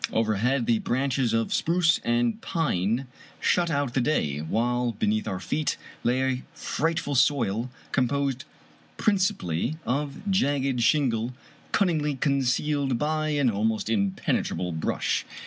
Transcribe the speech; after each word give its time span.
Overhead 0.11 0.65
the 0.65 0.79
branches 0.79 1.31
of 1.31 1.53
spruce 1.53 1.99
and 2.03 2.41
pine 2.41 3.05
shut 3.39 3.69
out 3.69 3.93
the 3.93 4.01
day, 4.01 4.39
while 4.39 4.93
beneath 4.93 5.27
our 5.27 5.39
feet 5.39 5.77
lay 6.03 6.21
a 6.23 6.43
frightful 6.55 7.13
soil, 7.13 7.69
composed 7.91 8.45
principally 8.97 9.75
of 9.85 10.23
jagged 10.27 10.81
shingle, 10.81 11.35
cunningly 11.71 12.15
concealed 12.15 12.97
by 12.97 13.27
an 13.29 13.51
almost 13.51 13.91
impenetrable 13.91 14.71
brush. 14.71 15.23